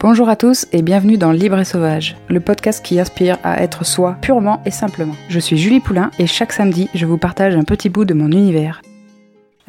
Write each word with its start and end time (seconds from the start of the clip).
Bonjour 0.00 0.28
à 0.28 0.36
tous 0.36 0.68
et 0.70 0.82
bienvenue 0.82 1.18
dans 1.18 1.32
Libre 1.32 1.58
et 1.58 1.64
Sauvage, 1.64 2.16
le 2.28 2.38
podcast 2.38 2.84
qui 2.84 3.00
aspire 3.00 3.36
à 3.42 3.64
être 3.64 3.84
soi 3.84 4.16
purement 4.22 4.62
et 4.64 4.70
simplement. 4.70 5.16
Je 5.28 5.40
suis 5.40 5.58
Julie 5.58 5.80
Poulain 5.80 6.12
et 6.20 6.28
chaque 6.28 6.52
samedi, 6.52 6.88
je 6.94 7.04
vous 7.04 7.18
partage 7.18 7.56
un 7.56 7.64
petit 7.64 7.88
bout 7.88 8.04
de 8.04 8.14
mon 8.14 8.30
univers. 8.30 8.80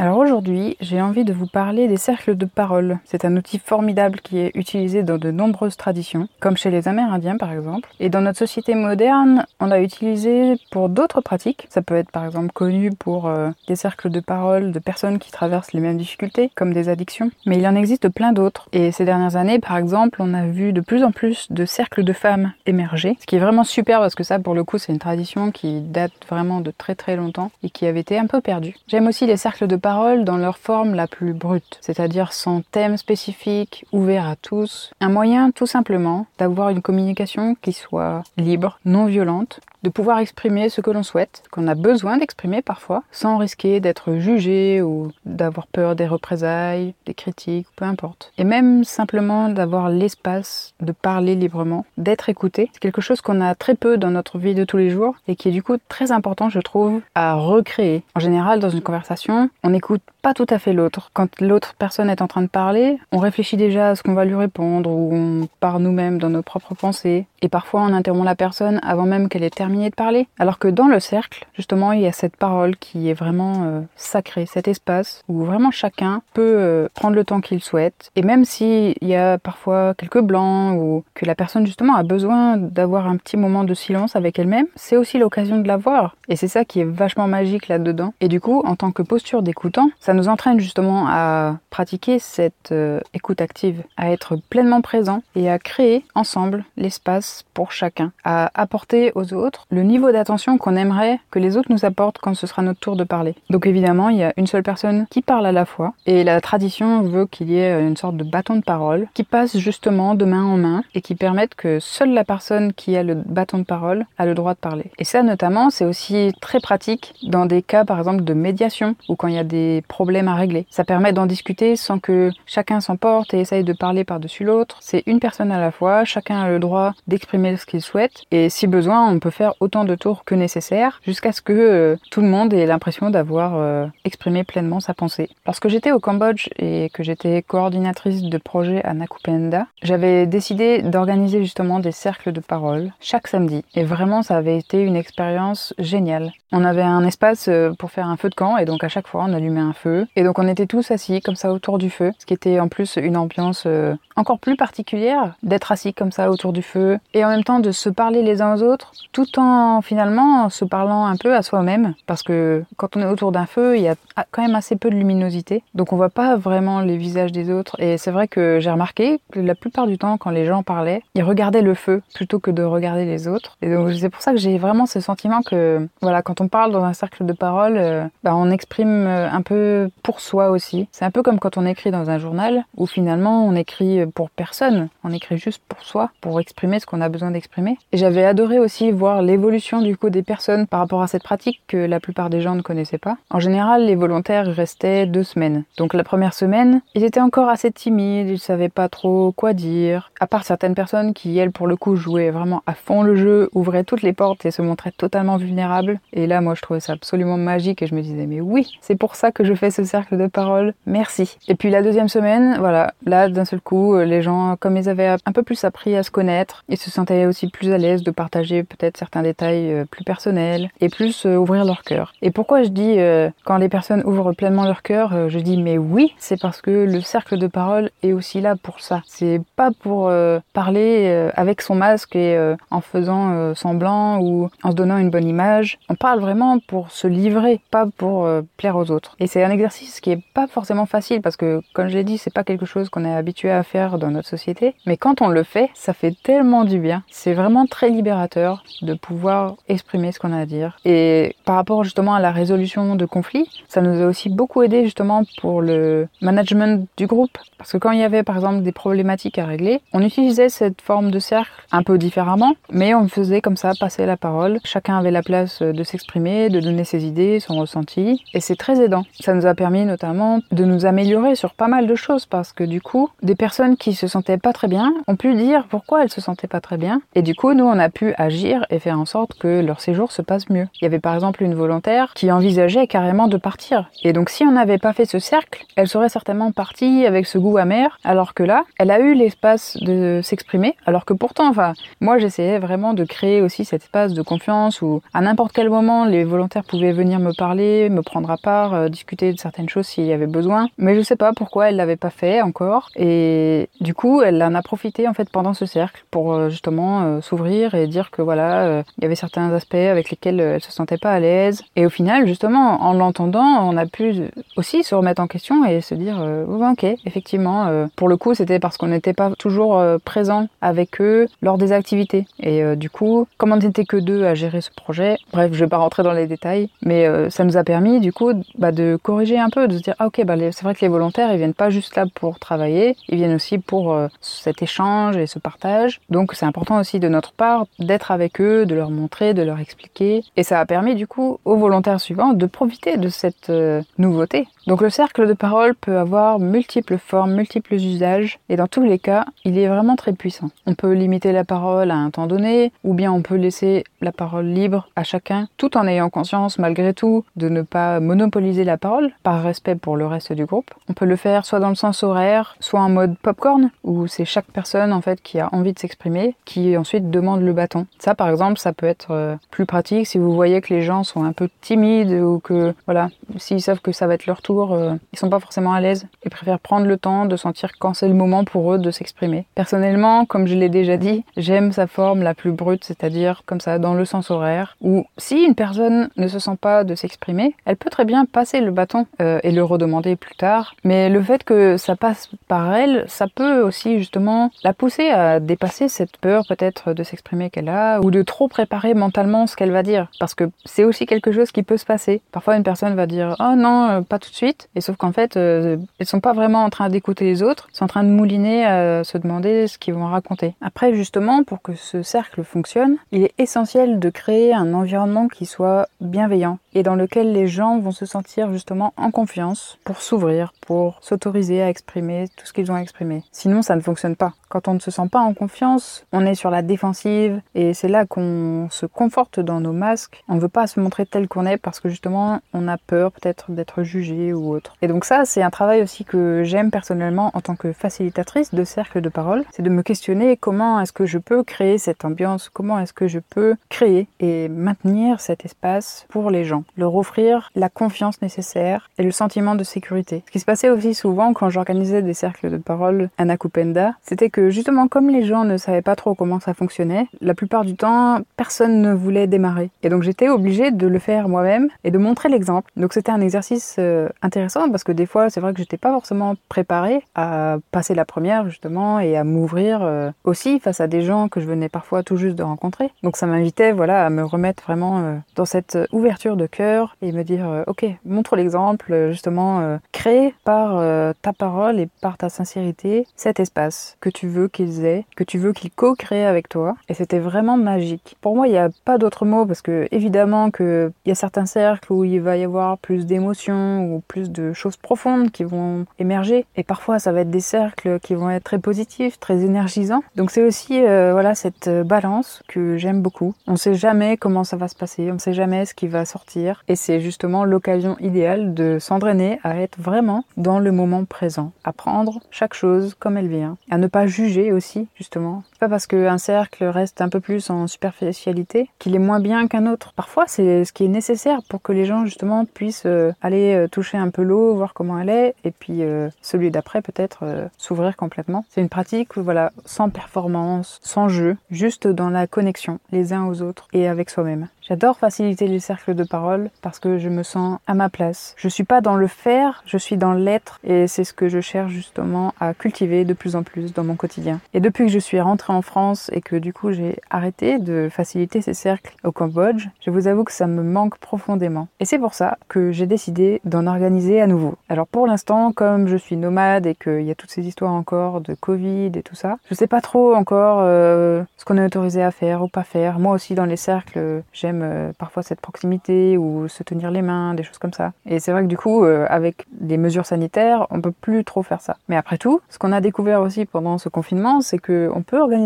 Alors 0.02 0.20
aujourd'hui, 0.20 0.78
j'ai 0.80 1.02
envie 1.02 1.26
de 1.26 1.34
vous 1.34 1.46
parler 1.46 1.90
des 1.90 1.98
cercles 1.98 2.38
de 2.38 2.46
parole. 2.46 3.00
C'est 3.04 3.26
un 3.26 3.36
outil 3.36 3.60
formidable 3.60 4.22
qui 4.22 4.38
est 4.38 4.52
utilisé 4.56 5.04
dans 5.04 5.18
de 5.18 5.30
nombreuses 5.30 5.76
traditions, 5.76 6.30
comme 6.40 6.56
chez 6.56 6.72
les 6.72 6.88
Amérindiens 6.88 7.36
par 7.36 7.52
exemple. 7.52 7.90
Et 8.00 8.10
dans 8.10 8.22
notre 8.22 8.38
société 8.38 8.76
moderne, 8.76 9.46
on 9.60 9.66
l'a 9.66 9.82
utilisé 9.82 10.56
pour 10.72 10.88
d'autres 10.88 11.20
pratiques. 11.20 11.68
Ça 11.70 11.82
peut 11.82 11.98
être 11.98 12.12
par 12.12 12.24
exemple 12.24 12.54
connu 12.54 12.92
pour 12.92 13.28
euh, 13.28 13.50
des 13.68 13.76
cercles 13.76 14.10
de 14.10 14.22
parole 14.22 14.72
de 14.72 14.80
personnes 14.80 15.20
qui 15.20 15.34
traversent 15.34 15.74
les 15.74 15.82
mêmes 15.82 15.98
difficultés, 15.98 16.50
comme 16.56 16.72
des 16.72 16.88
addictions. 16.88 17.30
Mais 17.46 17.58
il 17.58 17.68
en 17.68 17.76
existe 17.76 18.08
plein 18.08 18.32
d'autres. 18.32 18.70
Et 18.72 18.94
ces 18.94 19.04
dernières 19.04 19.36
années, 19.36 19.60
par 19.60 19.76
exemple, 19.76 20.22
on 20.22 20.34
a 20.34 20.46
vu 20.46 20.72
de 20.72 20.80
plus 20.80 21.04
en 21.04 21.12
plus 21.12 21.48
de 21.50 21.66
cercles 21.66 22.06
de 22.06 22.14
femmes 22.14 22.54
émerger, 22.66 23.18
ce 23.20 23.26
qui 23.26 23.36
est 23.36 23.40
vraiment 23.40 23.66
super 23.66 24.00
parce 24.00 24.16
que 24.16 24.24
ça, 24.24 24.40
pour 24.40 24.56
le 24.56 24.64
coup, 24.64 24.78
c'est 24.78 24.94
une 24.94 25.00
tradition 25.00 25.52
qui 25.52 25.82
date 25.82 26.14
vraiment 26.30 26.62
de 26.62 26.72
très 26.72 26.96
très 26.96 27.18
longtemps 27.18 27.52
et 27.64 27.70
qui 27.70 27.86
avait 27.86 28.00
été 28.00 28.18
un 28.18 28.28
peu 28.28 28.40
perdue. 28.40 28.78
J'aime 28.88 29.08
aussi 29.08 29.26
les 29.26 29.36
cercles 29.36 29.68
de 29.68 29.76
parole 29.76 29.89
dans 29.90 30.38
leur 30.38 30.58
forme 30.58 30.94
la 30.94 31.08
plus 31.08 31.34
brute, 31.34 31.80
c'est-à-dire 31.82 32.32
sans 32.32 32.62
thème 32.62 32.96
spécifique, 32.98 33.86
ouvert 33.92 34.28
à 34.28 34.36
tous. 34.36 34.92
Un 35.02 35.10
moyen 35.10 35.50
tout 35.50 35.66
simplement 35.66 36.28
d'avoir 36.38 36.70
une 36.70 36.84
communication 36.84 37.56
qui 37.56 37.74
soit 37.74 38.24
libre, 38.38 38.80
non 38.86 39.06
violente, 39.06 39.62
de 39.84 39.90
pouvoir 39.90 40.20
exprimer 40.20 40.70
ce 40.70 40.82
que 40.82 40.92
l'on 40.92 41.04
souhaite, 41.04 41.44
qu'on 41.52 41.68
a 41.68 41.76
besoin 41.76 42.18
d'exprimer 42.18 42.62
parfois, 42.62 43.04
sans 43.12 43.38
risquer 43.38 43.80
d'être 43.80 44.16
jugé 44.16 44.82
ou 44.82 45.12
d'avoir 45.26 45.68
peur 45.68 45.96
des 45.96 46.08
représailles, 46.08 46.94
des 47.06 47.14
critiques, 47.14 47.68
peu 47.76 47.86
importe. 47.86 48.32
Et 48.38 48.44
même 48.44 48.84
simplement 48.84 49.50
d'avoir 49.50 49.90
l'espace 49.90 50.74
de 50.82 50.92
parler 50.92 51.36
librement, 51.36 51.86
d'être 51.98 52.30
écouté, 52.30 52.70
c'est 52.74 52.80
quelque 52.80 53.02
chose 53.02 53.22
qu'on 53.22 53.42
a 53.42 53.56
très 53.56 53.76
peu 53.76 53.98
dans 53.98 54.12
notre 54.12 54.38
vie 54.38 54.56
de 54.56 54.64
tous 54.64 54.78
les 54.78 54.90
jours 54.90 55.16
et 55.28 55.36
qui 55.36 55.50
est 55.50 55.54
du 55.54 55.64
coup 55.64 55.78
très 55.88 56.12
important, 56.12 56.50
je 56.50 56.60
trouve, 56.60 57.02
à 57.16 57.36
recréer. 57.36 58.04
En 58.16 58.20
général, 58.20 58.60
dans 58.60 58.70
une 58.70 58.82
conversation, 58.82 59.50
on 59.64 59.70
n'écoute 59.70 60.02
pas 60.22 60.34
tout 60.34 60.48
à 60.50 60.60
fait 60.60 60.74
l'autre. 60.74 61.12
Quand 61.14 61.40
l'autre 61.42 61.76
personne 61.78 62.10
est 62.10 62.22
en 62.22 62.28
train 62.28 62.42
de 62.42 62.48
parler, 62.48 63.00
on 63.12 63.20
réfléchit 63.20 63.58
déjà 63.58 63.90
à 63.90 63.96
ce 63.96 64.04
qu'on 64.04 64.14
va 64.14 64.26
lui 64.26 64.36
répondre 64.36 64.90
ou 64.90 65.10
on 65.14 65.48
part 65.60 65.80
nous-mêmes 65.80 66.18
dans 66.18 66.30
nos 66.30 66.42
propres 66.42 66.76
pensées. 66.76 67.26
Et 67.42 67.50
parfois, 67.50 67.82
on 67.82 67.94
interrompt 67.94 68.26
la 68.26 68.36
personne 68.36 68.80
avant 68.84 69.06
même 69.06 69.30
qu'elle 69.30 69.44
ait 69.44 69.50
terminé 69.50 69.90
de 69.90 69.96
parler. 69.96 70.28
Alors 70.38 70.60
que 70.60 70.68
dans 70.68 70.88
le 70.88 71.00
cercle, 71.00 71.46
justement, 71.54 71.92
il 71.92 72.02
y 72.02 72.08
a 72.08 72.12
cette 72.12 72.36
parole 72.36 72.76
qui 72.78 73.10
est 73.10 73.14
vraiment 73.14 73.64
euh, 73.64 73.82
sacrée, 73.96 74.46
cet 74.46 74.68
espace 74.68 75.24
où 75.28 75.44
vraiment 75.44 75.72
chacun 75.72 76.22
peut 76.34 76.56
euh, 76.58 76.88
prendre 76.94 77.16
le 77.16 77.24
temps 77.24 77.42
qu'il 77.42 77.62
souhaite. 77.62 78.12
Et 78.16 78.22
même 78.22 78.46
s'il 78.46 78.96
y 79.02 79.16
a 79.16 79.38
parfois 79.38 79.94
quelques 79.96 80.22
blancs 80.22 80.78
ou 80.78 81.04
que 81.14 81.26
la 81.26 81.36
personne 81.36 81.66
justement 81.66 81.96
a 81.96 82.04
besoin 82.04 82.58
d'avoir 82.58 83.08
un 83.08 83.18
petit 83.18 83.38
moment 83.38 83.64
de 83.64 83.74
silence 83.74 84.16
avec 84.16 84.40
elle-même, 84.40 84.68
c'est 84.76 84.98
aussi 84.98 85.18
l'occasion 85.18 85.58
de 85.60 85.68
l'avoir. 85.68 86.16
Et 86.28 86.36
c'est 86.36 86.48
ça 86.48 86.66
qui 86.66 86.82
est 86.82 86.86
vachement 86.86 87.28
magique 87.28 87.68
là-dedans. 87.68 88.14
Et 88.22 88.28
du 88.28 88.40
coup, 88.40 88.62
en 88.66 88.76
tant 88.76 88.92
que 88.92 89.02
posture 89.02 89.42
d'écoutant, 89.42 89.90
ça 90.00 90.14
nous 90.14 90.28
entraîne 90.28 90.60
justement 90.60 91.06
à 91.08 91.58
pratiquer 91.70 92.20
cette 92.20 92.72
euh, 92.72 93.00
écoute 93.14 93.42
active, 93.42 93.84
à 93.98 94.12
être 94.12 94.38
pleinement 94.50 94.82
présent 94.82 95.24
et 95.36 95.50
à 95.50 95.60
créer 95.60 96.06
ensemble 96.16 96.66
l'espace 96.78 97.29
pour 97.54 97.72
chacun, 97.72 98.12
à 98.24 98.52
apporter 98.54 99.12
aux 99.16 99.34
autres 99.34 99.66
le 99.70 99.84
niveau 99.84 100.12
d'attention 100.12 100.58
qu'on 100.58 100.76
aimerait 100.76 101.20
que 101.32 101.40
les 101.40 101.58
autres 101.58 101.72
nous 101.72 101.86
apportent 101.86 102.20
quand 102.20 102.34
ce 102.34 102.48
sera 102.48 102.62
notre 102.62 102.80
tour 102.80 102.96
de 102.96 103.04
parler. 103.04 103.36
Donc 103.50 103.66
évidemment, 103.66 104.10
il 104.10 104.18
y 104.18 104.24
a 104.24 104.34
une 104.38 104.48
seule 104.48 104.64
personne 104.64 105.06
qui 105.10 105.22
parle 105.22 105.46
à 105.46 105.52
la 105.52 105.66
fois, 105.66 105.94
et 106.06 106.24
la 106.24 106.42
tradition 106.42 107.02
veut 107.02 107.26
qu'il 107.26 107.50
y 107.50 107.60
ait 107.60 107.82
une 107.82 107.98
sorte 107.98 108.18
de 108.18 108.24
bâton 108.24 108.56
de 108.56 108.62
parole 108.62 109.08
qui 109.14 109.24
passe 109.24 109.58
justement 109.58 110.16
de 110.16 110.26
main 110.26 110.44
en 110.44 110.58
main 110.58 110.84
et 110.94 111.02
qui 111.02 111.16
permette 111.16 111.56
que 111.56 111.80
seule 111.80 112.14
la 112.14 112.24
personne 112.24 112.74
qui 112.74 112.96
a 112.96 113.04
le 113.04 113.16
bâton 113.16 113.58
de 113.60 113.64
parole 113.64 114.06
a 114.18 114.26
le 114.26 114.34
droit 114.36 114.54
de 114.54 114.60
parler. 114.60 114.92
Et 114.98 115.04
ça 115.04 115.24
notamment, 115.24 115.70
c'est 115.70 115.86
aussi 115.86 116.32
très 116.42 116.60
pratique 116.60 117.14
dans 117.24 117.46
des 117.46 117.62
cas 117.62 117.86
par 117.86 117.98
exemple 117.98 118.24
de 118.24 118.34
médiation 118.34 118.96
ou 119.08 119.16
quand 119.16 119.28
il 119.28 119.36
y 119.36 119.40
a 119.40 119.44
des 119.44 119.84
problèmes 119.88 120.28
à 120.28 120.36
régler. 120.36 120.66
Ça 120.70 120.84
permet 120.84 121.14
d'en 121.14 121.26
discuter 121.26 121.76
sans 121.76 122.00
que 122.00 122.32
chacun 122.46 122.80
s'emporte 122.82 123.34
et 123.34 123.40
essaye 123.40 123.64
de 123.64 123.74
parler 123.74 124.04
par-dessus 124.04 124.44
l'autre. 124.44 124.78
C'est 124.82 125.04
une 125.06 125.20
personne 125.20 125.52
à 125.52 125.60
la 125.60 125.72
fois, 125.72 126.06
chacun 126.06 126.42
a 126.42 126.50
le 126.50 126.60
droit 126.60 126.94
d'exprimer 127.08 127.19
ce 127.20 127.66
qu'il 127.66 127.82
souhaite 127.82 128.24
et 128.32 128.50
si 128.50 128.68
besoin, 128.68 129.10
on 129.10 129.20
peut 129.20 129.30
faire 129.30 129.54
autant 129.60 129.84
de 129.84 129.96
tours 129.96 130.24
que 130.24 130.36
nécessaire 130.36 131.00
jusqu'à 131.06 131.32
ce 131.32 131.42
que 131.42 131.54
euh, 131.54 131.96
tout 132.12 132.22
le 132.22 132.28
monde 132.28 132.54
ait 132.54 132.66
l'impression 132.66 133.10
d'avoir 133.10 133.56
euh, 133.56 133.88
exprimé 134.06 134.44
pleinement 134.44 134.80
sa 134.80 134.94
pensée. 134.94 135.30
Lorsque 135.46 135.68
j'étais 135.68 135.92
au 135.92 136.00
Cambodge 136.00 136.50
et 136.58 136.90
que 136.94 137.04
j'étais 137.04 137.42
coordinatrice 137.42 138.22
de 138.22 138.38
projet 138.38 138.84
à 138.84 138.94
Nakupenda, 138.94 139.68
j'avais 139.82 140.26
décidé 140.26 140.82
d'organiser 140.82 141.42
justement 141.42 141.80
des 141.80 141.92
cercles 141.92 142.32
de 142.32 142.40
parole 142.40 142.92
chaque 143.00 143.28
samedi. 143.28 143.64
Et 143.76 143.84
vraiment, 143.84 144.22
ça 144.22 144.38
avait 144.38 144.58
été 144.58 144.82
une 144.82 144.96
expérience 144.96 145.74
géniale. 145.80 146.32
On 146.52 146.64
avait 146.64 146.82
un 146.82 147.06
espace 147.06 147.48
euh, 147.48 147.72
pour 147.74 147.92
faire 147.92 148.08
un 148.08 148.18
feu 148.18 148.30
de 148.30 148.36
camp 148.36 148.58
et 148.58 148.66
donc 148.66 148.84
à 148.84 148.90
chaque 148.90 149.08
fois 149.08 149.24
on 149.28 149.34
allumait 149.34 149.60
un 149.60 149.74
feu. 149.74 150.08
Et 150.16 150.24
donc 150.24 150.40
on 150.40 150.48
était 150.48 150.66
tous 150.66 150.92
assis 150.92 151.22
comme 151.22 151.36
ça 151.36 151.52
autour 151.52 151.78
du 151.78 151.90
feu, 151.90 152.12
ce 152.18 152.26
qui 152.26 152.34
était 152.34 152.60
en 152.60 152.68
plus 152.68 152.98
une 152.98 153.18
ambiance 153.18 153.68
encore 154.16 154.40
plus 154.40 154.56
particulière 154.56 155.36
d'être 155.44 155.72
assis 155.72 155.94
comme 155.94 156.12
ça 156.12 156.30
autour 156.30 156.54
du 156.54 156.62
feu 156.62 157.00
et 157.14 157.26
en 157.26 157.30
même 157.30 157.44
temps 157.44 157.60
de 157.60 157.72
se 157.72 157.90
parler 157.90 158.22
les 158.22 158.42
uns 158.42 158.56
aux 158.56 158.64
autres 158.64 158.92
tout 159.12 159.40
en 159.40 159.82
finalement 159.82 160.50
se 160.50 160.66
parlant 160.66 161.06
un 161.06 161.16
peu 161.16 161.36
à 161.36 161.42
soi-même 161.42 161.94
parce 162.06 162.24
que 162.24 162.64
quand 162.78 162.96
on 162.96 163.02
est 163.02 163.06
autour 163.06 163.32
d'un 163.32 163.46
feu, 163.46 163.78
il 163.78 163.84
y 163.84 163.88
a 163.88 163.96
quand 164.32 164.42
même 164.42 164.56
assez 164.56 164.76
peu 164.76 164.90
de 164.90 164.96
luminosité, 164.96 165.64
donc 165.74 165.94
on 165.94 165.96
voit 165.96 166.10
pas 166.10 166.36
vraiment 166.36 166.82
les 166.82 166.98
visages 166.98 167.32
des 167.32 167.52
autres. 167.52 167.80
Et 167.80 167.98
c'est 167.98 168.12
vrai 168.12 168.28
que 168.28 168.60
j'ai 168.60 168.72
remarqué 168.72 169.20
que 169.32 169.40
la 169.40 169.56
plupart 169.56 169.88
du 169.88 169.98
temps, 169.98 170.18
quand 170.18 170.30
les 170.30 170.46
gens 170.46 170.64
parlaient, 170.64 171.04
ils 171.16 171.24
regardaient 171.24 171.62
le 171.62 171.74
feu 171.74 172.02
plutôt 172.14 172.40
que 172.40 172.52
de 172.52 172.64
regarder 172.64 173.06
les 173.06 173.28
autres. 173.28 173.58
Et 173.62 173.74
donc 173.74 173.92
c'est 173.94 174.10
pour 174.10 174.22
ça 174.22 174.32
que 174.32 174.38
j'ai 174.38 174.58
vraiment 174.58 174.86
ce 174.86 175.00
sentiment 175.00 175.42
que 175.42 175.88
voilà, 176.02 176.22
quand 176.22 176.42
on 176.42 176.48
parle 176.48 176.72
dans 176.72 176.84
un 176.84 176.94
cercle 176.94 177.26
de 177.26 177.34
parole, 177.34 177.78
euh, 177.78 178.06
bah, 178.24 178.36
on 178.36 178.52
exprime 178.52 179.08
euh, 179.08 179.30
un 179.30 179.42
peu 179.42 179.90
pour 180.04 180.20
soi 180.20 180.50
aussi. 180.50 180.88
C'est 180.92 181.06
un 181.06 181.12
peu 181.12 181.24
comme 181.24 181.40
quand 181.40 181.58
on 181.58 181.66
écrit 181.66 181.92
dans 181.92 182.10
un 182.10 182.18
journal 182.18 182.66
où 182.78 182.86
finalement 182.86 183.46
on 183.46 183.56
écrit 183.56 184.06
pour 184.08 184.30
personne, 184.30 184.90
on 185.04 185.12
écrit 185.12 185.38
juste 185.38 185.62
pour 185.68 185.84
soi, 185.84 186.12
pour 186.22 186.40
exprimer 186.40 186.80
ce 186.80 186.86
qu'on 186.86 186.99
a 187.02 187.10
besoin 187.10 187.32
d'exprimer. 187.32 187.78
J'avais 187.94 188.26
adoré 188.26 188.60
aussi 188.60 188.92
voir 188.92 189.22
l'évolution 189.22 189.82
du 189.82 189.98
coup 189.98 190.10
des 190.10 190.24
personnes 190.24 190.68
par 190.68 190.80
rapport 190.80 191.02
à 191.02 191.08
cette 191.08 191.24
pratique 191.24 191.62
que 191.68 191.78
la 191.78 192.00
plupart 192.00 192.30
des 192.30 192.42
gens 192.42 192.56
ne 192.56 192.62
connaissaient 192.62 192.98
pas. 192.98 193.18
En 193.30 193.40
général, 193.40 193.86
les 193.86 193.96
volontaires 193.96 194.48
restaient 194.48 195.06
deux 195.06 195.24
semaines. 195.24 195.64
Donc 195.78 195.94
la 195.94 196.04
première 196.04 196.34
semaine, 196.34 196.82
ils 196.96 197.04
étaient 197.04 197.20
encore 197.20 197.50
assez 197.50 197.72
timides, 197.72 198.30
ils 198.30 198.40
savaient 198.40 198.70
pas 198.70 198.90
trop 198.90 199.32
quoi 199.32 199.54
dire. 199.54 200.12
À 200.20 200.28
part 200.28 200.44
certaines 200.44 200.76
personnes 200.76 201.14
qui, 201.14 201.38
elles, 201.38 201.52
pour 201.52 201.68
le 201.68 201.76
coup, 201.76 201.96
jouaient 201.96 202.32
vraiment 202.32 202.62
à 202.66 202.74
fond 202.74 203.02
le 203.02 203.16
jeu, 203.16 203.50
ouvraient 203.54 203.84
toutes 203.84 204.02
les 204.02 204.14
portes 204.14 204.46
et 204.46 204.52
se 204.52 204.62
montraient 204.62 204.92
totalement 204.92 205.38
vulnérables. 205.38 206.00
Et 206.14 206.28
là, 206.28 206.42
moi, 206.42 206.56
je 206.56 206.62
trouvais 206.62 206.80
ça 206.80 206.94
absolument 206.94 207.38
magique 207.38 207.82
et 207.82 207.88
je 207.88 207.96
me 207.96 208.02
disais, 208.02 208.26
mais 208.26 208.42
oui, 208.42 208.78
c'est 208.82 208.96
pour 208.96 209.16
ça 209.16 209.32
que 209.32 209.44
je 209.44 209.54
fais 209.54 209.72
ce 209.72 209.84
cercle 209.84 210.18
de 210.18 210.28
parole. 210.28 210.74
Merci. 210.86 211.38
Et 211.48 211.56
puis 211.56 211.70
la 211.70 211.82
deuxième 211.82 212.10
semaine, 212.10 212.58
voilà, 212.60 212.94
là, 213.06 213.30
d'un 213.30 213.46
seul 213.46 213.62
coup, 213.62 213.98
les 213.98 214.22
gens, 214.22 214.56
comme 214.60 214.78
ils 214.78 214.90
avaient 214.90 215.16
un 215.26 215.32
peu 215.32 215.44
plus 215.44 215.64
appris 215.64 215.96
à 215.96 216.04
se 216.04 216.12
connaître, 216.12 216.64
ils 216.70 216.78
se 216.78 216.89
sentaient 216.90 217.26
aussi 217.26 217.48
plus 217.48 217.72
à 217.72 217.78
l'aise 217.78 218.04
de 218.04 218.12
partager 218.12 218.64
peut-être 218.64 218.98
certains 218.98 219.22
détails 219.22 219.74
euh, 219.74 219.86
plus 219.86 220.04
personnels 220.04 220.70
et 220.82 220.90
plus 220.90 221.26
euh, 221.26 221.36
ouvrir 221.36 221.66
leur 221.66 221.84
cœur. 221.84 222.14
Et 222.22 222.32
pourquoi 222.32 222.64
je 222.64 222.70
dis 222.70 222.96
euh, 222.98 223.30
quand 223.46 223.58
les 223.58 223.70
personnes 223.70 224.04
ouvrent 224.06 224.34
pleinement 224.34 224.66
leur 224.66 224.82
cœur, 224.82 225.30
je 225.30 225.40
dis 225.40 225.62
mais 225.62 225.78
oui, 225.78 226.14
c'est 226.18 226.40
parce 226.40 226.62
que 226.62 226.72
le 226.72 227.02
cercle 227.02 227.38
de 227.38 227.48
parole 227.48 227.90
est 228.04 228.14
aussi 228.14 228.42
là 228.42 228.56
pour 228.56 228.80
ça. 228.80 229.02
C'est 229.06 229.42
pas 229.56 229.72
pour 229.72 230.12
parler 230.54 231.30
avec 231.36 231.62
son 231.62 231.76
masque 231.76 232.16
et 232.16 232.38
en 232.72 232.82
faisant 232.82 233.54
semblant 233.56 234.20
ou 234.20 234.50
en 234.64 234.72
se 234.72 234.76
donnant 234.76 234.98
une 234.98 235.10
bonne 235.10 235.28
image. 235.28 235.80
On 235.90 235.96
parle 235.96 236.20
vraiment 236.20 236.60
pour 236.60 236.92
se 236.92 237.08
livrer, 237.08 237.60
pas 237.72 237.86
pour 237.98 238.28
plaire 238.58 238.76
aux 238.76 238.92
autres. 238.92 239.16
Et 239.20 239.28
c'est 239.28 239.44
un 239.44 239.52
exercice 239.52 240.00
qui 240.00 240.12
est 240.12 240.24
pas 240.34 240.48
forcément 240.48 240.86
facile 240.86 241.22
parce 241.22 241.38
que 241.38 241.62
comme 241.74 241.88
je 241.88 241.98
l'ai 241.98 242.04
dit, 242.04 242.18
c'est 242.18 242.34
pas 242.34 242.44
quelque 242.44 242.66
chose 242.66 242.90
qu'on 242.90 243.06
est 243.06 243.14
habitué 243.14 243.52
à 243.52 243.64
faire 243.64 243.98
dans 243.98 244.12
notre 244.12 244.28
société. 244.28 244.76
Mais 244.86 244.98
quand 244.98 245.22
on 245.22 245.28
le 245.28 245.44
fait, 245.44 245.70
ça 245.74 245.94
fait 245.94 246.16
tellement 246.24 246.66
du 246.66 246.79
bien. 246.80 247.04
C'est 247.10 247.34
vraiment 247.34 247.66
très 247.66 247.90
libérateur 247.90 248.64
de 248.82 248.94
pouvoir 248.94 249.56
exprimer 249.68 250.12
ce 250.12 250.20
qu'on 250.20 250.34
a 250.34 250.40
à 250.40 250.46
dire. 250.46 250.78
Et 250.86 251.36
par 251.46 251.56
rapport 251.56 251.84
justement 251.84 252.14
à 252.14 252.20
la 252.20 252.32
résolution 252.32 252.96
de 252.96 253.06
conflits, 253.06 253.50
ça 253.68 253.82
nous 253.82 254.02
a 254.02 254.06
aussi 254.06 254.30
beaucoup 254.30 254.64
aidé 254.64 254.84
justement 254.84 255.24
pour 255.40 255.62
le 255.62 256.08
management 256.22 256.88
du 256.98 257.08
groupe. 257.08 257.38
Parce 257.58 257.72
que 257.74 257.78
quand 257.78 257.92
il 257.92 258.00
y 258.00 258.04
avait 258.04 258.24
par 258.24 258.36
exemple 258.36 258.62
des 258.62 258.72
problématiques 258.72 259.38
à 259.38 259.46
régler, 259.46 259.82
on 259.94 260.02
utilisait 260.02 260.50
cette 260.50 260.82
forme 260.82 261.12
de 261.12 261.20
cercle 261.20 261.52
un 261.72 261.84
peu 261.84 261.98
différemment, 261.98 262.54
mais 262.72 262.96
on 262.96 263.08
faisait 263.08 263.42
comme 263.42 263.58
ça 263.58 263.74
passer 263.80 264.06
la 264.06 264.18
parole. 264.18 264.60
Chacun 264.64 264.98
avait 264.98 265.12
la 265.12 265.24
place 265.24 265.62
de 265.62 265.84
s'exprimer, 265.84 266.50
de 266.50 266.60
donner 266.60 266.84
ses 266.84 267.06
idées, 267.06 267.40
son 267.40 267.58
ressenti. 267.60 268.24
Et 268.34 268.40
c'est 268.40 268.56
très 268.56 268.82
aidant. 268.82 269.04
Ça 269.20 269.34
nous 269.34 269.46
a 269.46 269.54
permis 269.54 269.86
notamment 269.86 270.40
de 270.52 270.66
nous 270.66 270.86
améliorer 270.86 271.36
sur 271.36 271.54
pas 271.54 271.68
mal 271.68 271.88
de 271.88 271.96
choses 271.96 272.26
parce 272.26 272.54
que 272.54 272.64
du 272.64 272.82
coup, 272.82 273.10
des 273.22 273.36
personnes 273.36 273.78
qui 273.78 273.94
se 273.94 274.08
sentaient 274.08 274.38
pas 274.38 274.54
très 274.54 274.68
bien 274.68 274.94
ont 275.08 275.16
pu 275.16 275.34
dire 275.34 275.66
pourquoi 275.70 276.04
elles 276.04 276.10
se 276.10 276.22
sentaient 276.22 276.48
pas 276.48 276.62
très 276.62 276.69
bien. 276.78 277.02
Et 277.16 277.22
du 277.22 277.36
coup, 277.36 277.54
nous, 277.54 277.66
on 277.66 277.80
a 277.80 277.90
pu 277.90 278.14
agir 278.18 278.66
et 278.70 278.80
faire 278.80 279.00
en 279.00 279.06
sorte 279.06 279.38
que 279.38 279.62
leur 279.62 279.82
séjour 279.82 280.12
se 280.12 280.22
passe 280.22 280.50
mieux. 280.50 280.68
Il 280.76 280.84
y 280.84 280.88
avait 280.88 281.00
par 281.00 281.14
exemple 281.14 281.44
une 281.44 281.56
volontaire 281.56 282.14
qui 282.16 282.32
envisageait 282.32 282.88
carrément 282.88 283.28
de 283.28 283.38
partir. 283.38 283.90
Et 284.04 284.14
donc, 284.14 284.30
si 284.30 284.44
on 284.44 284.52
n'avait 284.52 284.78
pas 284.78 284.94
fait 284.94 285.06
ce 285.06 285.20
cercle, 285.20 285.66
elle 285.76 285.88
serait 285.88 286.10
certainement 286.10 286.52
partie 286.52 287.06
avec 287.06 287.26
ce 287.26 287.38
goût 287.38 287.58
amer, 287.58 287.98
alors 288.04 288.34
que 288.34 288.44
là, 288.44 288.66
elle 288.78 288.92
a 288.92 289.00
eu 289.00 289.14
l'espace 289.14 289.78
de 289.82 290.22
s'exprimer, 290.24 290.76
alors 290.86 291.06
que 291.06 291.14
pourtant, 291.14 291.50
enfin, 291.50 291.74
moi, 292.02 292.18
j'essayais 292.18 292.60
vraiment 292.60 292.94
de 292.94 293.04
créer 293.04 293.42
aussi 293.42 293.66
cet 293.66 293.84
espace 293.84 294.14
de 294.14 294.22
confiance 294.22 294.82
où, 294.82 295.02
à 295.14 295.22
n'importe 295.22 295.52
quel 295.54 295.70
moment, 295.70 296.06
les 296.06 296.24
volontaires 296.24 296.64
pouvaient 296.64 296.92
venir 296.92 297.20
me 297.20 297.34
parler, 297.34 297.90
me 297.90 298.02
prendre 298.02 298.30
à 298.32 298.38
part, 298.38 298.74
euh, 298.74 298.90
discuter 298.90 299.34
de 299.34 299.40
certaines 299.40 299.70
choses 299.70 299.88
s'il 299.88 300.06
y 300.06 300.14
avait 300.14 300.28
besoin. 300.28 300.70
Mais 300.78 300.96
je 300.96 301.02
sais 301.02 301.16
pas 301.16 301.34
pourquoi 301.34 301.70
elle 301.70 301.76
l'avait 301.76 301.96
pas 301.96 302.10
fait 302.10 302.42
encore. 302.42 302.90
Et 302.96 303.70
du 303.82 303.94
coup, 303.94 304.22
elle 304.22 304.42
en 304.44 304.56
a 304.56 304.62
profité 304.62 305.08
en 305.08 305.14
fait 305.14 305.30
pendant 305.30 305.54
ce 305.54 305.66
cercle 305.66 306.04
pour 306.12 306.34
euh, 306.34 306.50
justement 306.60 307.04
euh, 307.04 307.22
s'ouvrir 307.22 307.74
et 307.74 307.88
dire 307.88 308.12
que 308.12 308.22
voilà, 308.22 308.64
euh, 308.64 308.84
il 308.98 309.04
y 309.04 309.06
avait 309.06 309.16
certains 309.16 309.50
aspects 309.54 309.76
avec 309.76 310.10
lesquels 310.10 310.42
elle 310.42 310.62
se 310.62 310.74
sentait 310.74 310.98
pas 310.98 311.14
à 311.14 311.20
l'aise. 311.22 311.64
Et 311.78 311.86
au 311.86 311.90
final, 311.90 312.28
justement, 312.28 312.84
en 312.84 312.92
l'entendant, 312.92 313.66
on 313.66 313.78
a 313.78 313.86
pu 313.86 314.30
aussi 314.58 314.84
se 314.84 314.94
remettre 314.94 315.22
en 315.22 315.28
question 315.28 315.64
et 315.64 315.80
se 315.80 315.96
dire 315.96 316.18
ok, 316.50 316.84
effectivement, 317.06 317.88
pour 317.96 318.10
le 318.10 318.18
coup, 318.18 318.34
c'était 318.34 318.60
parce 318.60 318.78
qu'on 318.78 318.88
n'était 318.88 319.14
pas 319.14 319.32
toujours 319.38 319.82
présent 320.04 320.48
avec 320.62 321.00
eux 321.00 321.28
lors 321.42 321.58
des 321.58 321.72
activités. 321.72 322.26
Et 322.40 322.76
du 322.76 322.90
coup, 322.90 323.26
comme 323.38 323.54
on 323.54 323.58
n'était 323.58 323.86
que 323.86 323.98
deux 323.98 324.26
à 324.26 324.36
gérer 324.36 324.62
ce 324.62 324.70
projet, 324.76 325.18
bref, 325.32 325.52
je 325.54 325.60
vais 325.64 325.70
pas 325.70 325.78
rentrer 325.78 326.04
dans 326.04 326.12
les 326.12 326.28
détails, 326.28 326.70
mais 326.82 327.08
ça 327.30 327.46
nous 327.46 327.56
a 327.56 327.64
permis 327.64 328.00
du 328.00 328.12
coup 328.12 328.34
bah, 328.58 328.72
de 328.72 328.98
corriger 329.02 329.40
un 329.40 329.50
peu, 329.50 329.68
de 329.68 329.78
se 329.78 329.84
dire 329.84 329.96
ah 330.00 330.08
ok, 330.08 330.26
bah, 330.26 330.36
c'est 330.52 330.64
vrai 330.64 330.76
que 330.76 330.82
les 330.82 330.90
volontaires, 330.90 331.32
ils 331.32 331.38
viennent 331.38 331.54
pas 331.54 331.70
juste 331.70 331.96
là 331.96 332.06
pour 332.14 332.40
travailler, 332.40 332.98
ils 333.08 333.16
viennent 333.16 333.36
aussi 333.36 333.60
pour 333.60 333.96
cet 334.20 334.62
échange 334.62 335.16
et 335.16 335.28
ce 335.28 335.40
partage. 335.40 336.02
Donc 336.10 336.34
c'est 336.34 336.49
important 336.50 336.80
aussi 336.80 337.00
de 337.00 337.08
notre 337.08 337.32
part 337.32 337.66
d'être 337.80 338.12
avec 338.12 338.42
eux, 338.42 338.66
de 338.66 338.76
leur 338.76 338.90
montrer, 338.90 339.34
de 339.34 339.42
leur 339.42 339.60
expliquer. 339.60 340.24
Et 340.36 340.44
ça 340.44 340.60
a 340.60 340.66
permis 340.66 340.96
du 340.96 341.08
coup 341.08 341.40
aux 341.46 341.56
volontaires 341.56 342.02
suivants 342.02 342.34
de 342.34 342.46
profiter 342.46 342.98
de 342.98 343.10
cette 343.10 343.50
euh, 343.50 343.82
nouveauté. 343.98 344.48
Donc 344.68 344.82
le 344.82 344.90
cercle 344.90 345.28
de 345.28 345.34
parole 345.34 345.74
peut 345.76 345.98
avoir 345.98 346.40
multiples 346.40 346.98
formes, 346.98 347.34
multiples 347.34 347.76
usages, 347.76 348.40
et 348.50 348.56
dans 348.56 348.68
tous 348.68 348.84
les 348.84 349.00
cas, 349.00 349.26
il 349.46 349.58
est 349.58 349.68
vraiment 349.68 349.96
très 349.96 350.14
puissant. 350.14 350.50
On 350.68 350.76
peut 350.76 350.94
limiter 350.94 351.32
la 351.32 351.44
parole 351.44 351.92
à 351.92 351.96
un 351.96 352.10
temps 352.12 352.28
donné, 352.28 352.72
ou 352.84 352.94
bien 352.94 353.12
on 353.12 353.22
peut 353.22 353.36
laisser 353.36 353.84
la 354.02 354.12
parole 354.12 354.46
libre 354.46 354.90
à 354.96 355.04
chacun, 355.04 355.48
tout 355.58 355.78
en 355.78 355.88
ayant 355.88 356.10
conscience 356.10 356.60
malgré 356.60 356.94
tout 356.94 357.26
de 357.36 357.50
ne 357.50 357.62
pas 357.62 358.00
monopoliser 358.00 358.64
la 358.64 358.78
parole, 358.78 359.12
par 359.24 359.42
respect 359.42 359.76
pour 359.76 359.98
le 359.98 360.06
reste 360.06 360.34
du 360.34 360.46
groupe. 360.46 360.72
On 360.88 360.94
peut 360.94 361.06
le 361.06 361.16
faire 361.16 361.46
soit 361.46 361.60
dans 361.60 361.70
le 361.70 361.76
sens 361.76 362.04
horaire, 362.04 362.56
soit 362.60 362.82
en 362.82 362.90
mode 362.90 363.18
popcorn, 363.18 363.72
où 363.84 364.08
c'est 364.08 364.26
chaque 364.26 364.52
personne 364.52 364.94
en 364.94 365.02
fait 365.02 365.22
qui 365.22 365.40
a 365.40 365.50
envie 365.54 365.74
de 365.74 365.80
s'exprimer, 365.80 366.29
qui 366.46 366.78
ensuite 366.78 367.10
demande 367.10 367.42
le 367.42 367.54
bâton. 367.54 367.86
Ça 368.00 368.16
par 368.16 368.30
exemple, 368.30 368.60
ça 368.60 368.74
peut 368.74 368.86
être 368.86 369.12
euh, 369.12 369.36
plus 369.52 369.66
pratique 369.66 370.08
si 370.08 370.18
vous 370.18 370.34
voyez 370.34 370.62
que 370.62 370.74
les 370.74 370.82
gens 370.82 371.04
sont 371.04 371.24
un 371.24 371.34
peu 371.34 371.50
timides 371.62 372.12
ou 372.12 372.40
que 372.40 372.74
voilà, 372.86 373.10
s'ils 373.38 373.62
savent 373.62 373.82
que 373.82 373.92
ça 373.92 374.08
va 374.08 374.16
être 374.16 374.26
leur 374.26 374.42
tour, 374.42 374.74
euh, 374.74 374.94
ils 375.14 375.20
sont 375.20 375.30
pas 375.30 375.40
forcément 375.40 375.74
à 375.74 375.82
l'aise 375.82 376.08
et 376.24 376.30
préfèrent 376.30 376.60
prendre 376.60 376.86
le 376.86 376.98
temps 376.98 377.26
de 377.26 377.36
sentir 377.36 377.72
quand 377.80 377.94
c'est 377.94 378.08
le 378.08 378.14
moment 378.14 378.44
pour 378.44 378.74
eux 378.74 378.78
de 378.78 378.92
s'exprimer. 378.92 379.46
Personnellement, 379.56 380.26
comme 380.26 380.48
je 380.48 380.56
l'ai 380.56 380.70
déjà 380.70 380.98
dit, 380.98 381.24
j'aime 381.38 381.72
sa 381.72 381.88
forme 381.88 382.24
la 382.24 382.34
plus 382.34 382.52
brute, 382.52 382.84
c'est-à-dire 382.84 383.44
comme 383.46 383.62
ça 383.62 383.80
dans 383.80 383.94
le 383.94 384.06
sens 384.06 384.32
horaire, 384.32 384.78
où 384.82 385.06
si 385.18 385.44
une 385.44 385.56
personne 385.56 386.10
ne 386.18 386.28
se 386.28 386.40
sent 386.40 386.58
pas 386.60 386.84
de 386.84 386.96
s'exprimer, 386.96 387.56
elle 387.66 387.78
peut 387.78 387.90
très 387.90 388.06
bien 388.06 388.26
passer 388.26 388.62
le 388.62 388.72
bâton 388.72 389.06
euh, 389.22 389.40
et 389.44 389.52
le 389.52 389.64
redemander 389.64 390.16
plus 390.16 390.36
tard. 390.36 390.76
Mais 390.84 391.10
le 391.10 391.22
fait 391.22 391.44
que 391.44 391.78
ça 391.78 391.96
passe 391.96 392.30
par 392.48 392.74
elle, 392.74 393.06
ça 393.08 393.28
peut 393.34 393.62
aussi 393.62 394.00
justement 394.00 394.52
la 394.64 394.74
pousser 394.74 395.10
à 395.10 395.40
dépasser 395.40 395.88
cette 395.88 396.19
peur 396.20 396.44
peut-être 396.48 396.94
de 396.94 397.04
s'exprimer 397.04 397.50
qu'elle 397.50 397.70
a 397.70 398.00
ou 398.02 398.12
de 398.12 398.22
trop 398.22 398.48
préparer 398.48 398.94
mentalement 398.94 399.48
ce 399.48 399.56
qu'elle 399.56 399.72
va 399.72 399.84
dire. 399.84 400.08
Parce 400.20 400.36
que 400.36 400.50
c'est 400.66 400.84
aussi 400.84 401.06
quelque 401.06 401.32
chose 401.32 401.52
qui 401.52 401.64
peut 401.64 401.78
se 401.78 401.86
passer. 401.86 402.22
Parfois 402.32 402.56
une 402.56 402.64
personne 402.64 402.96
va 402.96 403.06
dire 403.06 403.36
oh 403.40 403.56
non, 403.56 403.90
euh, 403.90 404.02
pas 404.02 404.20
tout 404.20 404.30
de 404.30 404.36
suite. 404.36 404.70
Et 404.76 404.82
sauf 404.82 404.98
qu'en 404.98 405.12
fait, 405.12 405.38
euh, 405.38 405.78
elles 406.00 406.08
sont 406.08 406.20
pas 406.20 406.34
vraiment 406.34 406.64
en 406.64 406.70
train 406.70 406.90
d'écouter 406.90 407.26
les 407.26 407.44
autres, 407.44 407.68
elles 407.70 407.78
sont 407.78 407.86
en 407.86 407.88
train 407.90 408.04
de 408.04 408.10
mouliner 408.10 408.66
à 408.66 409.04
se 409.04 409.18
demander 409.18 409.68
ce 409.68 409.78
qu'ils 409.78 409.94
vont 409.94 410.08
raconter. 410.08 410.56
Après 410.62 410.94
justement, 410.94 411.44
pour 411.44 411.62
que 411.62 411.76
ce 411.76 412.04
cercle 412.04 412.44
fonctionne, 412.44 412.98
il 413.12 413.24
est 413.24 413.34
essentiel 413.38 414.00
de 414.00 414.10
créer 414.10 414.54
un 414.54 414.74
environnement 414.74 415.28
qui 415.28 415.46
soit 415.46 415.88
bienveillant 416.02 416.60
et 416.74 416.84
dans 416.84 416.96
lequel 416.96 417.34
les 417.34 417.48
gens 417.48 417.80
vont 417.80 417.92
se 417.92 418.06
sentir 418.06 418.52
justement 418.52 418.94
en 418.98 419.12
confiance 419.12 419.78
pour 419.84 420.02
s'ouvrir, 420.02 420.54
pour 420.62 421.00
s'autoriser 421.02 421.62
à 421.62 421.70
exprimer 421.70 422.28
tout 422.36 422.46
ce 422.46 422.54
qu'ils 422.54 422.72
ont 422.72 422.78
exprimé. 422.78 423.24
Sinon, 423.32 423.62
ça 423.62 423.76
ne 423.76 423.82
fonctionne 423.82 424.16
pas. 424.16 424.34
Quand 424.50 424.68
on 424.68 424.74
ne 424.74 424.80
se 424.80 424.92
sent 424.92 425.08
pas 425.12 425.20
en 425.20 425.34
confiance, 425.34 426.06
on 426.12 426.26
est 426.26 426.36
sur 426.36 426.50
la 426.50 426.62
défensive 426.62 427.42
et 427.56 427.74
c'est 427.74 427.88
là 427.88 428.06
qu'on 428.06 428.68
se 428.70 428.86
conforte 428.86 429.40
dans 429.40 429.60
nos 429.60 429.74
masques. 429.74 430.24
On 430.28 430.36
ne 430.36 430.40
veut 430.40 430.50
pas 430.50 430.68
se 430.68 430.80
montrer 430.80 431.06
tel 431.06 431.28
qu'on 431.28 431.46
est 431.46 431.58
parce 431.58 431.80
que 431.80 431.90
justement 431.90 432.40
on 432.54 432.68
a 432.68 432.78
peur 432.78 433.12
peut-être 433.12 433.52
d'être 433.52 433.84
jugé 433.84 434.34
ou 434.34 434.54
autre. 434.54 434.76
Et 434.82 434.88
donc 434.88 435.06
ça, 435.06 435.26
c'est 435.26 435.42
un 435.42 435.50
travail 435.50 435.82
aussi 435.82 436.06
que 436.06 436.44
j'aime 436.44 436.72
personnellement 436.72 437.32
en 437.34 437.42
tant 437.42 437.56
que 437.56 437.72
facilitatrice 437.74 438.54
de 438.54 438.64
cercle 438.64 439.02
de 439.02 439.10
parole. 439.10 439.44
C'est 439.52 439.64
de 439.64 439.70
me 439.70 439.84
questionner 439.84 440.38
comment 440.38 440.80
est-ce 440.80 440.94
que 440.94 441.06
je 441.06 441.18
peux 441.18 441.44
créer 441.44 441.78
cette 441.78 442.06
ambiance, 442.06 442.50
comment 442.50 442.80
est-ce 442.80 442.94
que 442.94 443.08
je 443.08 443.20
peux 443.20 443.56
créer 443.70 444.08
et 444.20 444.50
maintenir 444.50 445.20
cet 445.20 445.46
espace 445.46 446.06
pour 446.10 446.32
les 446.32 446.46
gens, 446.46 446.64
leur 446.78 446.96
offrir 446.96 447.52
la 447.56 447.70
confiance 447.70 448.22
nécessaire 448.22 448.90
et 448.98 449.04
le 449.04 449.12
sentiment 449.12 449.56
de 449.56 449.64
sécurité. 449.64 450.24
Ce 450.28 450.32
qui 450.32 450.40
se 450.40 450.46
passait 450.46 450.70
aussi 450.70 450.94
souvent 450.94 451.34
quand 451.34 451.50
j'organisais 451.50 452.02
des 452.02 452.14
cercles 452.14 452.50
de 452.50 452.58
parole 452.58 453.10
à 453.18 453.26
Nakupenda, 453.26 453.94
c'était 454.02 454.30
que 454.30 454.50
justement 454.50 454.88
comme 454.88 455.10
les 455.10 455.24
gens 455.24 455.44
ne 455.44 455.58
savaient 455.58 455.82
pas 455.82 455.96
comment 456.16 456.40
ça 456.40 456.54
fonctionnait, 456.54 457.08
la 457.22 457.34
plupart 457.34 457.66
du 457.66 457.76
temps 457.76 458.20
personne 458.38 458.82
ne 458.82 458.94
voulait 458.94 459.28
démarrer. 459.28 459.70
Et 459.84 459.90
donc 459.90 460.04
j'étais 460.04 460.30
obligée 460.30 460.72
de 460.72 460.88
le 460.88 461.00
faire 461.00 461.30
moi-même 461.30 461.68
et 461.84 461.92
de 461.92 461.98
montrer 461.98 462.30
l'exemple. 462.30 462.72
Donc 462.78 462.94
c'était 462.94 463.12
un 463.12 463.22
exercice 463.22 463.76
euh, 463.80 464.10
intéressant 464.22 464.70
parce 464.70 464.84
que 464.84 464.92
des 464.92 465.06
fois 465.06 465.30
c'est 465.30 465.40
vrai 465.40 465.54
que 465.54 465.60
j'étais 465.60 465.78
pas 465.78 465.92
forcément 465.92 466.36
préparée 466.48 467.04
à 467.16 467.58
passer 467.72 467.96
la 467.96 468.06
première 468.06 468.46
justement 468.46 469.00
et 469.00 469.18
à 469.18 469.24
m'ouvrir 469.24 469.82
euh, 469.82 470.12
aussi 470.24 470.60
face 470.60 470.80
à 470.80 470.88
des 470.88 471.02
gens 471.02 471.28
que 471.28 471.40
je 471.40 471.46
venais 471.46 471.70
parfois 471.70 472.04
tout 472.04 472.16
juste 472.16 472.36
de 472.36 472.44
rencontrer. 472.44 472.92
Donc 473.04 473.18
ça 473.18 473.26
m'invitait 473.26 473.72
voilà 473.72 474.06
à 474.06 474.10
me 474.10 474.24
remettre 474.24 474.64
vraiment 474.64 475.00
euh, 475.00 475.18
dans 475.36 475.46
cette 475.46 475.78
ouverture 475.92 476.38
de 476.38 476.48
cœur 476.48 476.96
et 477.02 477.12
me 477.12 477.24
dire 477.24 477.64
ok 477.68 477.86
montre 478.06 478.36
l'exemple 478.36 479.10
justement 479.10 479.80
crée 479.92 480.34
par 480.44 480.82
ta 481.22 481.34
parole 481.34 481.80
et 481.80 481.90
par 482.02 482.18
ta 482.18 482.30
sincérité 482.30 483.06
cet 483.16 483.40
espace 483.40 483.98
que 484.00 484.10
tu 484.10 484.28
veux 484.28 484.48
qu'ils 484.48 484.86
aient, 484.86 485.06
que 485.16 485.24
tu 485.24 485.38
veux 485.38 485.54
qu'ils 485.54 485.72
co-créent 485.90 486.26
avec 486.26 486.50
toi. 486.50 486.76
Et 486.88 486.94
c'était 486.94 487.20
vraiment 487.20 487.58
magique. 487.58 488.16
Pour 488.22 488.36
moi, 488.36 488.48
il 488.48 488.52
n'y 488.52 488.58
a 488.58 488.70
pas 488.86 488.98
d'autre 488.98 489.26
mot 489.26 489.46
parce 489.46 489.62
que 489.62 489.88
évidemment 489.92 490.52
qu'il 490.52 490.92
y 491.06 491.12
a 491.12 491.16
certains 491.16 491.46
cercles 491.46 491.92
où 491.92 492.04
il 492.04 492.22
va 492.22 492.38
y 492.38 492.44
avoir 492.44 492.78
plus 492.78 493.06
d'émotions 493.06 493.86
ou 493.86 494.02
plus 494.08 494.30
de 494.30 494.54
choses 494.54 494.78
profondes 494.78 495.32
qui 495.32 495.44
vont 495.44 495.86
émerger. 495.98 496.46
Et 496.56 496.64
parfois, 496.64 497.00
ça 497.00 497.12
va 497.12 497.22
être 497.22 497.32
des 497.32 497.40
cercles 497.40 498.00
qui 498.00 498.16
vont 498.16 498.30
être 498.30 498.44
très 498.44 498.60
positifs, 498.60 499.20
très 499.20 499.44
énergisants. 499.44 500.04
Donc 500.16 500.32
c'est 500.32 500.44
aussi 500.44 500.84
euh, 500.84 501.12
voilà 501.14 501.34
cette 501.36 501.70
balance 501.70 502.44
que 502.48 502.78
j'aime 502.78 503.02
beaucoup. 503.02 503.34
On 503.48 503.54
ne 503.54 503.58
sait 503.58 503.76
jamais 503.76 504.18
comment 504.18 504.44
ça 504.44 504.58
va 504.58 504.68
se 504.68 504.76
passer, 504.76 505.10
on 505.10 505.16
ne 505.16 505.20
sait 505.20 505.34
jamais 505.34 505.66
ce 505.66 505.74
qui 505.74 505.88
va 505.88 506.06
sortir. 506.06 506.64
Et 506.68 506.76
c'est 506.76 507.00
justement 507.00 507.46
l'occasion 507.46 507.98
idéale 508.00 508.54
de 508.54 508.78
s'entraîner 508.80 509.40
à 509.44 509.60
être 509.60 509.80
vraiment 509.80 510.24
dans 510.38 510.60
le 510.60 510.72
moment 510.72 511.06
présent, 511.06 511.52
à 511.64 511.74
prendre 511.74 512.20
chaque 512.32 512.54
chose 512.54 512.96
comme 513.00 513.18
elle 513.18 513.28
vient, 513.28 513.58
à 513.72 513.78
ne 513.78 513.88
pas 513.88 514.08
juger 514.08 514.52
aussi, 514.52 514.88
justement. 514.96 515.44
Pas 515.60 515.68
parce 515.68 515.88
qu'un 515.88 516.18
cercle 516.18 516.64
reste 516.64 517.02
un 517.02 517.10
peu 517.10 517.20
plus 517.20 517.50
en 517.50 517.68
superficialité 517.68 518.70
qu'il 518.80 518.96
est 518.96 519.00
moins 519.00 519.20
bien 519.20 519.48
qu'un 519.50 519.68
autre. 519.68 519.92
Parfois, 519.94 520.24
c'est 520.26 520.64
ce 520.64 520.72
qui 520.72 520.86
est 520.86 520.90
nécessaire 520.90 521.42
pour 521.50 521.62
que 521.62 521.74
les 521.74 521.84
gens, 521.84 522.06
justement, 522.06 522.46
puissent 522.46 522.86
euh, 522.86 523.12
aller 523.22 523.56
euh, 523.56 523.68
toucher 523.68 523.98
un 523.98 524.10
peu 524.10 524.24
l'eau, 524.24 524.56
voir 524.56 524.74
comment 524.74 524.98
elle 524.98 525.10
est, 525.10 525.36
et 525.44 525.52
puis 525.52 525.84
euh, 525.84 526.10
celui 526.22 526.50
d'après, 526.50 526.82
peut-être, 526.82 527.50
s'ouvrir 527.58 527.98
complètement. 527.98 528.46
C'est 528.50 528.62
une 528.62 528.70
pratique, 528.70 529.18
voilà, 529.18 529.52
sans 529.66 529.90
performance, 529.90 530.80
sans 530.82 531.10
jeu, 531.10 531.36
juste 531.52 531.88
dans 531.88 532.10
la 532.10 532.26
connexion, 532.26 532.80
les 532.92 533.12
uns 533.12 533.26
aux 533.26 533.42
autres 533.42 533.68
et 533.74 533.88
avec 533.88 534.10
soi-même. 534.10 534.48
J'adore 534.70 535.00
faciliter 535.00 535.48
les 535.48 535.60
cercles 535.60 535.96
de 535.96 536.04
parole 536.04 536.52
parce 536.62 536.78
que 536.78 537.00
je 537.00 537.10
me 537.10 537.24
sens 537.24 537.58
à 537.66 537.74
ma 537.74 537.90
place. 537.90 538.36
Je 538.38 538.48
suis 538.48 538.64
pas 538.64 538.82
dans 538.82 538.96
le 538.96 539.08
faire, 539.08 539.64
je 539.66 539.80
suis 539.80 539.98
dans 539.98 540.14
l'être 540.14 540.60
et 540.64 540.86
c'est 540.86 541.04
ce 541.04 541.12
que 541.12 541.28
je 541.28 541.42
cherche 541.42 541.72
justement 541.72 542.36
à 542.40 542.54
cultiver 542.54 543.04
de 543.04 543.14
plus 543.14 543.36
en 543.36 543.42
plus 543.42 543.74
dans 543.74 543.84
mon 543.84 543.96
quotidien. 543.96 544.40
Et 544.54 544.60
depuis 544.60 544.86
que 544.86 544.92
je 544.92 545.00
suis 545.00 545.20
rentrée 545.20 545.49
en 545.50 545.62
France 545.62 546.10
et 546.14 546.22
que 546.22 546.36
du 546.36 546.54
coup 546.54 546.72
j'ai 546.72 547.00
arrêté 547.10 547.60
de 547.60 547.90
faciliter 547.92 548.42
ces 548.42 548.54
cercles 548.54 548.96
au 549.04 549.12
Cambodge, 549.12 549.68
je 549.82 549.90
vous 549.90 550.08
avoue 550.08 550.24
que 550.24 550.32
ça 550.32 550.48
me 550.48 550.64
manque 550.64 550.98
profondément. 550.98 551.68
Et 551.80 551.86
c'est 551.86 552.00
pour 552.00 552.14
ça 552.14 552.38
que 552.48 552.72
j'ai 552.72 552.86
décidé 552.86 553.42
d'en 553.46 553.68
organiser 553.68 554.22
à 554.22 554.28
nouveau. 554.28 554.56
Alors 554.70 554.88
pour 554.88 555.08
l'instant, 555.08 555.52
comme 555.52 555.88
je 555.88 555.98
suis 555.98 556.18
nomade 556.18 556.66
et 556.66 556.76
qu'il 556.76 557.02
y 557.02 557.12
a 557.12 557.16
toutes 557.16 557.32
ces 557.32 557.48
histoires 557.48 557.74
encore 557.74 558.22
de 558.22 558.34
Covid 558.34 558.92
et 558.96 559.04
tout 559.04 559.16
ça, 559.16 559.38
je 559.50 559.56
sais 559.56 559.68
pas 559.68 559.82
trop 559.82 560.14
encore 560.16 560.60
euh, 560.62 561.24
ce 561.38 561.46
qu'on 561.46 561.58
est 561.58 561.66
autorisé 561.66 562.04
à 562.04 562.12
faire 562.12 562.44
ou 562.44 562.48
pas 562.48 562.64
faire. 562.64 563.00
Moi 563.00 563.14
aussi 563.14 563.36
dans 563.36 563.46
les 563.46 563.58
cercles, 563.58 564.24
j'aime 564.34 564.62
euh, 564.64 564.92
parfois 564.98 565.24
cette 565.24 565.42
proximité 565.42 566.18
ou 566.18 566.48
se 566.48 566.64
tenir 566.64 566.92
les 566.92 567.02
mains, 567.02 567.34
des 567.34 567.44
choses 567.44 567.58
comme 567.58 567.74
ça. 567.74 567.92
Et 568.06 568.20
c'est 568.20 568.32
vrai 568.32 568.44
que 568.44 568.48
du 568.48 568.58
coup, 568.58 568.84
euh, 568.84 569.06
avec 569.10 569.46
les 569.62 569.78
mesures 569.78 570.06
sanitaires, 570.06 570.68
on 570.70 570.82
peut 570.82 570.92
plus 570.92 571.24
trop 571.24 571.44
faire 571.44 571.62
ça. 571.62 571.78
Mais 571.88 571.96
après 571.96 572.18
tout, 572.18 572.42
ce 572.50 572.58
qu'on 572.58 572.72
a 572.72 572.82
découvert 572.82 573.22
aussi 573.22 573.46
pendant 573.46 573.78
ce 573.78 573.90
confinement, 573.90 574.42
c'est 574.42 574.60
qu'on 574.60 575.04
peut 575.06 575.20
organiser 575.20 575.39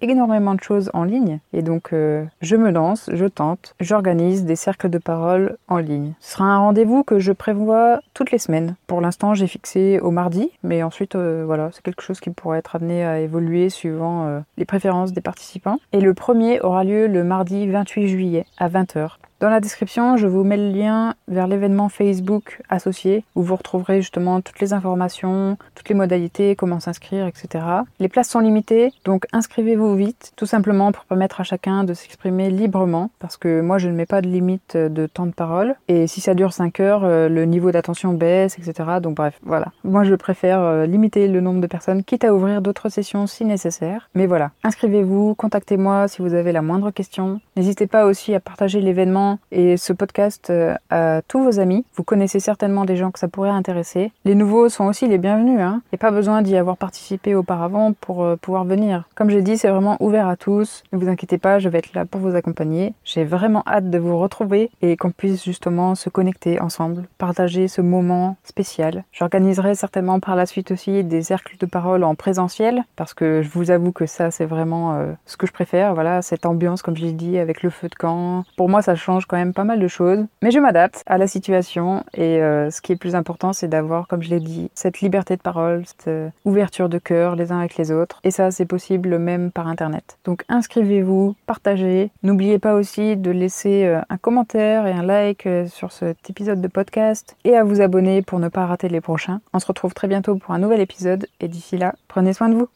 énormément 0.00 0.54
de 0.54 0.60
choses 0.60 0.90
en 0.94 1.04
ligne. 1.04 1.40
Et 1.52 1.62
donc, 1.62 1.92
euh, 1.92 2.24
je 2.40 2.56
me 2.56 2.70
lance, 2.70 3.10
je 3.12 3.26
tente, 3.26 3.74
j'organise 3.80 4.44
des 4.44 4.56
cercles 4.56 4.90
de 4.90 4.98
parole 4.98 5.56
en 5.68 5.78
ligne. 5.78 6.12
Ce 6.20 6.32
sera 6.32 6.44
un 6.44 6.58
rendez-vous 6.58 7.02
que 7.02 7.18
je 7.18 7.32
prévois 7.32 8.00
toutes 8.14 8.30
les 8.30 8.38
semaines. 8.38 8.76
Pour 8.86 9.00
l'instant, 9.00 9.34
j'ai 9.34 9.46
fixé 9.46 10.00
au 10.00 10.10
mardi, 10.10 10.50
mais 10.62 10.82
ensuite, 10.82 11.14
euh, 11.14 11.44
voilà, 11.46 11.70
c'est 11.72 11.82
quelque 11.82 12.02
chose 12.02 12.20
qui 12.20 12.30
pourrait 12.30 12.58
être 12.58 12.76
amené 12.76 13.04
à 13.04 13.20
évoluer 13.20 13.70
suivant 13.70 14.26
euh, 14.26 14.40
les 14.56 14.64
préférences 14.64 15.12
des 15.12 15.20
participants. 15.20 15.78
Et 15.92 16.00
le 16.00 16.14
premier 16.14 16.60
aura 16.60 16.84
lieu 16.84 17.06
le 17.06 17.24
mardi 17.24 17.66
28 17.66 18.08
juillet 18.08 18.46
à 18.58 18.68
20h. 18.68 19.16
Dans 19.40 19.50
la 19.50 19.60
description, 19.60 20.16
je 20.16 20.26
vous 20.26 20.42
mets 20.42 20.56
le 20.56 20.72
lien 20.72 21.14
vers 21.28 21.46
l'événement 21.46 21.88
Facebook 21.88 22.60
associé 22.68 23.22
où 23.36 23.42
vous 23.44 23.54
retrouverez 23.54 24.02
justement 24.02 24.40
toutes 24.40 24.58
les 24.58 24.72
informations, 24.72 25.56
toutes 25.76 25.88
les 25.88 25.94
modalités, 25.94 26.56
comment 26.56 26.80
s'inscrire, 26.80 27.24
etc. 27.28 27.64
Les 28.00 28.08
places 28.08 28.30
sont 28.30 28.40
limitées, 28.40 28.92
donc 29.04 29.26
inscrivez-vous 29.32 29.94
vite, 29.94 30.32
tout 30.34 30.46
simplement 30.46 30.90
pour 30.90 31.04
permettre 31.04 31.40
à 31.40 31.44
chacun 31.44 31.84
de 31.84 31.94
s'exprimer 31.94 32.50
librement, 32.50 33.12
parce 33.20 33.36
que 33.36 33.60
moi 33.60 33.78
je 33.78 33.88
ne 33.88 33.94
mets 33.94 34.06
pas 34.06 34.22
de 34.22 34.26
limite 34.26 34.76
de 34.76 35.06
temps 35.06 35.26
de 35.26 35.30
parole, 35.30 35.76
et 35.86 36.08
si 36.08 36.20
ça 36.20 36.34
dure 36.34 36.52
5 36.52 36.80
heures, 36.80 37.04
euh, 37.04 37.28
le 37.28 37.44
niveau 37.44 37.70
d'attention 37.70 38.14
baisse, 38.14 38.58
etc. 38.58 38.98
Donc 39.00 39.14
bref, 39.14 39.38
voilà. 39.44 39.66
Moi 39.84 40.02
je 40.02 40.16
préfère 40.16 40.60
euh, 40.62 40.84
limiter 40.84 41.28
le 41.28 41.40
nombre 41.40 41.60
de 41.60 41.68
personnes, 41.68 42.02
quitte 42.02 42.24
à 42.24 42.34
ouvrir 42.34 42.60
d'autres 42.60 42.88
sessions 42.88 43.28
si 43.28 43.44
nécessaire. 43.44 44.10
Mais 44.16 44.26
voilà, 44.26 44.50
inscrivez-vous, 44.64 45.36
contactez-moi 45.36 46.08
si 46.08 46.22
vous 46.22 46.34
avez 46.34 46.50
la 46.50 46.62
moindre 46.62 46.90
question. 46.90 47.40
N'hésitez 47.54 47.86
pas 47.86 48.04
aussi 48.04 48.34
à 48.34 48.40
partager 48.40 48.80
l'événement 48.80 49.27
et 49.52 49.76
ce 49.76 49.92
podcast 49.92 50.50
euh, 50.50 50.74
à 50.90 51.22
tous 51.26 51.42
vos 51.42 51.60
amis. 51.60 51.84
Vous 51.94 52.04
connaissez 52.04 52.40
certainement 52.40 52.84
des 52.84 52.96
gens 52.96 53.10
que 53.10 53.18
ça 53.18 53.28
pourrait 53.28 53.50
intéresser. 53.50 54.12
Les 54.24 54.34
nouveaux 54.34 54.68
sont 54.68 54.86
aussi 54.86 55.08
les 55.08 55.18
bienvenus. 55.18 55.60
Hein. 55.60 55.82
Il 55.86 55.94
n'y 55.94 55.98
a 55.98 56.04
pas 56.06 56.10
besoin 56.10 56.42
d'y 56.42 56.56
avoir 56.56 56.76
participé 56.76 57.34
auparavant 57.34 57.92
pour 57.92 58.22
euh, 58.24 58.36
pouvoir 58.36 58.64
venir. 58.64 59.04
Comme 59.14 59.30
j'ai 59.30 59.42
dit, 59.42 59.58
c'est 59.58 59.68
vraiment 59.68 59.96
ouvert 60.00 60.28
à 60.28 60.36
tous. 60.36 60.84
Ne 60.92 60.98
vous 60.98 61.08
inquiétez 61.08 61.38
pas, 61.38 61.58
je 61.58 61.68
vais 61.68 61.78
être 61.78 61.94
là 61.94 62.04
pour 62.04 62.20
vous 62.20 62.34
accompagner. 62.34 62.94
J'ai 63.04 63.24
vraiment 63.24 63.62
hâte 63.66 63.90
de 63.90 63.98
vous 63.98 64.18
retrouver 64.18 64.70
et 64.82 64.96
qu'on 64.96 65.10
puisse 65.10 65.44
justement 65.44 65.94
se 65.94 66.08
connecter 66.08 66.60
ensemble, 66.60 67.04
partager 67.18 67.68
ce 67.68 67.80
moment 67.80 68.36
spécial. 68.44 69.04
J'organiserai 69.12 69.74
certainement 69.74 70.20
par 70.20 70.36
la 70.36 70.46
suite 70.46 70.70
aussi 70.70 71.04
des 71.04 71.22
cercles 71.22 71.56
de 71.58 71.66
parole 71.66 72.04
en 72.04 72.14
présentiel 72.14 72.82
parce 72.96 73.14
que 73.14 73.42
je 73.42 73.48
vous 73.50 73.70
avoue 73.70 73.92
que 73.92 74.06
ça 74.06 74.30
c'est 74.30 74.44
vraiment 74.44 74.94
euh, 74.94 75.12
ce 75.26 75.36
que 75.36 75.46
je 75.46 75.52
préfère. 75.52 75.94
Voilà, 75.94 76.22
cette 76.22 76.46
ambiance 76.46 76.82
comme 76.82 76.96
j'ai 76.96 77.12
dit 77.12 77.38
avec 77.38 77.62
le 77.62 77.70
feu 77.70 77.88
de 77.88 77.94
camp. 77.94 78.44
Pour 78.56 78.68
moi 78.68 78.82
ça 78.82 78.94
quand 79.26 79.36
même 79.36 79.52
pas 79.52 79.64
mal 79.64 79.80
de 79.80 79.88
choses. 79.88 80.24
Mais 80.42 80.50
je 80.50 80.58
m'adapte 80.58 81.02
à 81.06 81.18
la 81.18 81.26
situation 81.26 82.04
et 82.14 82.40
euh, 82.42 82.70
ce 82.70 82.80
qui 82.80 82.92
est 82.92 82.96
plus 82.96 83.14
important, 83.14 83.52
c'est 83.52 83.68
d'avoir, 83.68 84.06
comme 84.08 84.22
je 84.22 84.30
l'ai 84.30 84.40
dit, 84.40 84.70
cette 84.74 85.00
liberté 85.00 85.36
de 85.36 85.42
parole, 85.42 85.84
cette 85.86 86.08
euh, 86.08 86.30
ouverture 86.44 86.88
de 86.88 86.98
cœur 86.98 87.36
les 87.36 87.52
uns 87.52 87.58
avec 87.58 87.76
les 87.76 87.90
autres. 87.90 88.20
Et 88.24 88.30
ça, 88.30 88.50
c'est 88.50 88.66
possible 88.66 89.18
même 89.18 89.50
par 89.50 89.68
Internet. 89.68 90.18
Donc 90.24 90.44
inscrivez-vous, 90.48 91.34
partagez. 91.46 92.10
N'oubliez 92.22 92.58
pas 92.58 92.74
aussi 92.74 93.16
de 93.16 93.30
laisser 93.30 93.84
euh, 93.84 94.00
un 94.08 94.16
commentaire 94.16 94.86
et 94.86 94.92
un 94.92 95.02
like 95.02 95.48
sur 95.66 95.92
cet 95.92 96.30
épisode 96.30 96.60
de 96.60 96.68
podcast 96.68 97.36
et 97.44 97.56
à 97.56 97.64
vous 97.64 97.80
abonner 97.80 98.22
pour 98.22 98.38
ne 98.38 98.48
pas 98.48 98.66
rater 98.66 98.88
les 98.88 99.00
prochains. 99.00 99.40
On 99.52 99.58
se 99.58 99.66
retrouve 99.66 99.94
très 99.94 100.08
bientôt 100.08 100.36
pour 100.36 100.54
un 100.54 100.58
nouvel 100.58 100.80
épisode 100.80 101.26
et 101.40 101.48
d'ici 101.48 101.76
là, 101.76 101.94
prenez 102.08 102.32
soin 102.32 102.48
de 102.48 102.54
vous. 102.54 102.68